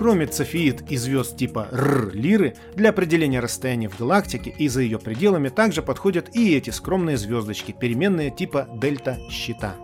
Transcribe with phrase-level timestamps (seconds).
[0.00, 5.50] Кроме цефеид и звезд типа Р-Лиры, для определения расстояния в галактике и за ее пределами
[5.50, 9.76] также подходят и эти скромные звездочки, переменные типа дельта-щита.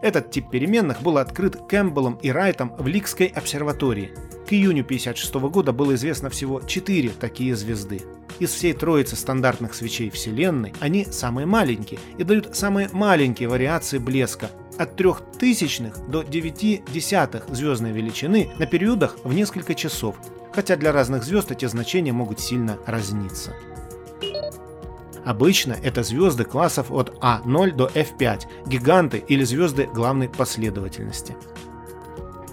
[0.00, 4.12] Этот тип переменных был открыт Кэмпбеллом и Райтом в Ликской обсерватории.
[4.48, 8.00] К июню 1956 года было известно всего 4 такие звезды.
[8.38, 14.50] Из всей троицы стандартных свечей Вселенной они самые маленькие и дают самые маленькие вариации блеска
[14.78, 20.16] от трех тысячных до 9 десятых звездной величины на периодах в несколько часов,
[20.54, 23.54] хотя для разных звезд эти значения могут сильно разниться.
[25.24, 31.36] Обычно это звезды классов от А0 до F5, гиганты или звезды главной последовательности.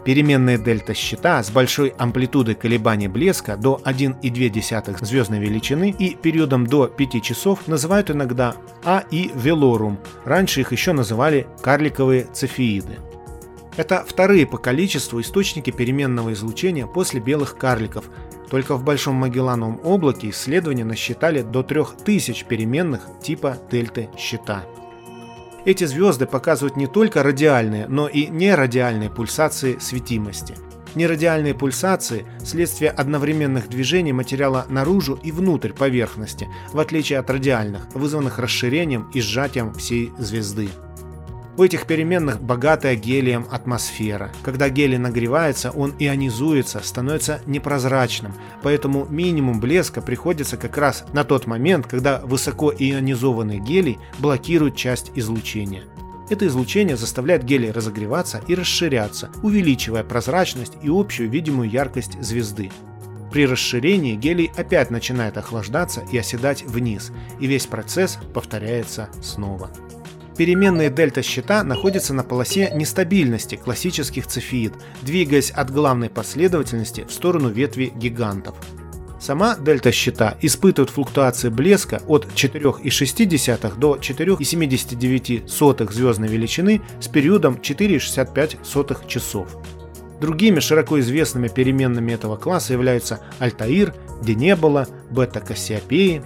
[0.06, 6.86] Переменные дельта щита с большой амплитудой колебаний блеска до 1,2 звездной величины и периодом до
[6.86, 9.98] 5 часов называют иногда А и Велорум.
[10.24, 13.00] Раньше их еще называли карликовые цефеиды.
[13.78, 18.06] Это вторые по количеству источники переменного излучения после белых карликов.
[18.52, 24.66] Только в Большом Магеллановом облаке исследования насчитали до 3000 переменных типа дельты щита.
[25.66, 30.56] Эти звезды показывают не только радиальные, но и нерадиальные пульсации светимости.
[30.94, 38.38] Нерадиальные пульсации– следствие одновременных движений материала наружу и внутрь поверхности, в отличие от радиальных, вызванных
[38.38, 40.70] расширением и сжатием всей звезды.
[41.58, 44.30] У этих переменных богатая гелием атмосфера.
[44.44, 51.48] Когда гелий нагревается, он ионизуется, становится непрозрачным, поэтому минимум блеска приходится как раз на тот
[51.48, 55.84] момент, когда высокоионизованный гелий блокирует часть излучения.
[56.30, 62.70] Это излучение заставляет гелий разогреваться и расширяться, увеличивая прозрачность и общую видимую яркость звезды.
[63.32, 69.70] При расширении гелий опять начинает охлаждаться и оседать вниз, и весь процесс повторяется снова.
[70.38, 77.50] Переменные дельта щита находятся на полосе нестабильности классических цефеид, двигаясь от главной последовательности в сторону
[77.50, 78.56] ветви гигантов.
[79.20, 89.08] Сама дельта щита испытывает флуктуации блеска от 4,6 до 4,79 звездной величины с периодом 4,65
[89.08, 89.58] часов.
[90.20, 96.22] Другими широко известными переменными этого класса являются Альтаир, Денебола, Бета-Кассиопеи,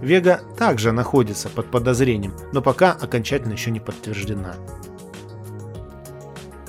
[0.00, 4.56] Вега также находится под подозрением, но пока окончательно еще не подтверждена.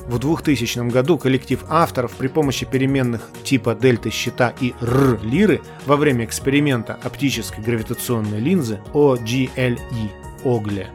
[0.07, 6.25] В 2000 году коллектив авторов при помощи переменных типа дельты щита и р-лиры во время
[6.25, 9.77] эксперимента оптической гравитационной линзы OGLE
[10.43, 10.89] Огле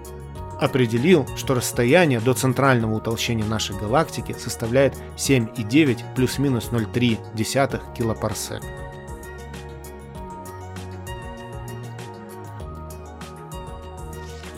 [0.61, 8.63] определил, что расстояние до центрального утолщения нашей галактики составляет 7,9 плюс-минус 0,3 килопарсек.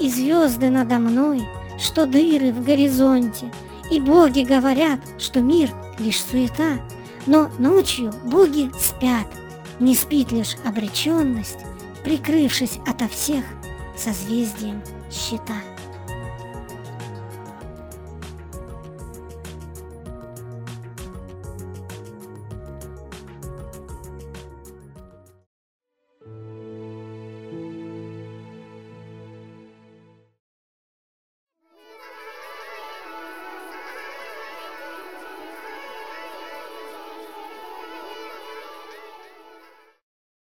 [0.01, 1.43] И звезды надо мной,
[1.79, 3.53] что дыры в горизонте,
[3.91, 6.79] И боги говорят, что мир лишь суета,
[7.27, 9.27] Но ночью боги спят,
[9.81, 11.59] не спит лишь обреченность,
[12.05, 13.45] Прикрывшись ото всех
[13.97, 15.57] созвездием щита.